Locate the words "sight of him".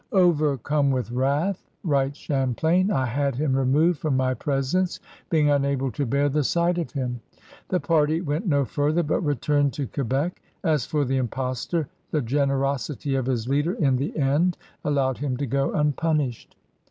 6.43-7.21